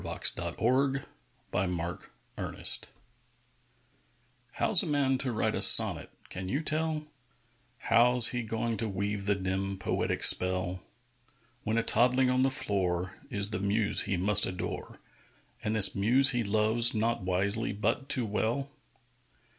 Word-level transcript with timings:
THE 0.03 0.17
POET 0.53 0.95
AND 1.53 1.75
THE 1.75 1.99
BABY 2.35 2.91
How's 4.53 4.81
a 4.81 4.87
man 4.87 5.19
to 5.19 5.31
write 5.31 5.53
a 5.53 5.61
sonnet, 5.61 6.09
can 6.29 6.49
you 6.49 6.59
tell, 6.63 7.03
How's 7.77 8.29
he 8.29 8.41
going 8.41 8.77
to 8.77 8.89
weave 8.89 9.27
the 9.27 9.35
dim, 9.35 9.77
poetic 9.77 10.23
spell, 10.23 10.79
When 11.63 11.77
a 11.77 11.83
toddling 11.83 12.31
on 12.31 12.41
the 12.41 12.49
floor 12.49 13.15
Is 13.29 13.51
the 13.51 13.59
muse 13.59 14.01
he 14.05 14.17
must 14.17 14.47
adore, 14.47 14.99
And 15.63 15.75
this 15.75 15.93
muse 15.93 16.31
he 16.31 16.43
loves, 16.43 16.95
not 16.95 17.21
wisely, 17.21 17.71
but 17.71 18.09
too 18.09 18.25
well? 18.25 18.69